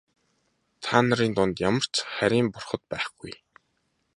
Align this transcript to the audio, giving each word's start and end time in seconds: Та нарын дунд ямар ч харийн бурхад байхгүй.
Та 0.83 0.95
нарын 1.07 1.31
дунд 1.37 1.55
ямар 1.69 1.85
ч 1.93 1.95
харийн 2.15 2.47
бурхад 2.53 2.83
байхгүй. 2.91 3.33